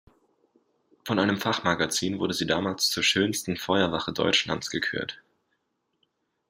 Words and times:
Von 1.05 1.19
einem 1.19 1.37
Fachmagazin 1.37 2.17
wurde 2.17 2.33
sie 2.33 2.47
damals 2.47 2.89
zur 2.89 3.03
""schönsten 3.03 3.55
Feuerwache 3.55 4.11
Deutschlands"" 4.11 4.71
gekürt. 4.71 5.21